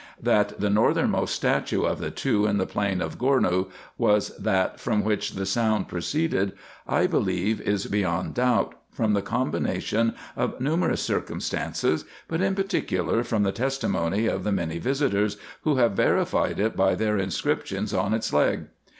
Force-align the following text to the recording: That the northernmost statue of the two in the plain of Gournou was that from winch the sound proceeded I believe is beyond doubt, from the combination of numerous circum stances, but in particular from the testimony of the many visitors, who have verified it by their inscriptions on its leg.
That 0.19 0.59
the 0.59 0.71
northernmost 0.71 1.35
statue 1.35 1.83
of 1.83 1.99
the 1.99 2.09
two 2.09 2.47
in 2.47 2.57
the 2.57 2.65
plain 2.65 3.03
of 3.03 3.19
Gournou 3.19 3.69
was 3.99 4.35
that 4.37 4.79
from 4.79 5.03
winch 5.03 5.33
the 5.33 5.45
sound 5.45 5.89
proceeded 5.89 6.53
I 6.87 7.05
believe 7.05 7.61
is 7.61 7.85
beyond 7.85 8.33
doubt, 8.33 8.73
from 8.89 9.13
the 9.13 9.21
combination 9.21 10.15
of 10.35 10.59
numerous 10.59 11.03
circum 11.03 11.39
stances, 11.39 12.03
but 12.27 12.41
in 12.41 12.55
particular 12.55 13.23
from 13.23 13.43
the 13.43 13.51
testimony 13.51 14.25
of 14.25 14.43
the 14.43 14.51
many 14.51 14.79
visitors, 14.79 15.37
who 15.61 15.75
have 15.75 15.91
verified 15.91 16.59
it 16.59 16.75
by 16.75 16.95
their 16.95 17.19
inscriptions 17.19 17.93
on 17.93 18.15
its 18.15 18.33
leg. 18.33 18.65